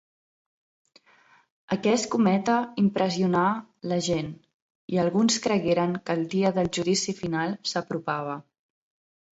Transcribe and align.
Aquest 1.75 2.07
cometa 2.15 2.55
impressionà 2.85 3.43
la 3.93 4.01
gent, 4.09 4.33
i 4.97 5.01
alguns 5.05 5.41
cregueren 5.47 5.97
que 6.09 6.19
el 6.21 6.27
dia 6.37 6.55
del 6.59 6.75
judici 6.81 7.19
final 7.25 7.57
s'apropava. 7.75 8.41